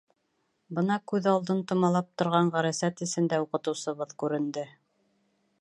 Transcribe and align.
Бына 0.77 0.95
күҙ 1.11 1.27
алдын 1.33 1.61
томалап 1.73 2.09
торған 2.21 2.51
ғәрәсәт 2.57 3.07
эсендә 3.07 3.43
уҡытыусыбыҙ 3.47 4.21
күренде. 4.25 4.69